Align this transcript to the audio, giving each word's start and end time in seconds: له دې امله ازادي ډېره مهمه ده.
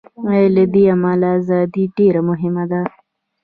له 0.55 0.63
دې 0.73 0.83
امله 0.93 1.27
ازادي 1.39 1.83
ډېره 1.97 2.21
مهمه 2.29 2.63
ده. 2.71 2.81